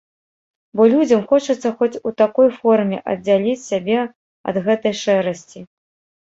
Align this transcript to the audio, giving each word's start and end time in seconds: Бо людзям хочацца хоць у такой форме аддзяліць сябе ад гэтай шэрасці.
Бо 0.77 0.85
людзям 0.93 1.19
хочацца 1.31 1.67
хоць 1.81 2.01
у 2.11 2.13
такой 2.21 2.49
форме 2.63 2.97
аддзяліць 3.13 3.61
сябе 3.69 3.99
ад 4.49 4.55
гэтай 4.65 4.93
шэрасці. 5.03 5.59